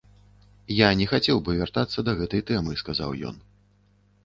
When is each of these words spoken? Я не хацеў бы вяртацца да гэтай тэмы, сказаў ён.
Я 0.77 0.89
не 1.01 1.05
хацеў 1.11 1.43
бы 1.51 1.55
вяртацца 1.59 1.99
да 2.09 2.17
гэтай 2.23 2.41
тэмы, 2.51 2.71
сказаў 2.85 3.09
ён. 3.31 3.35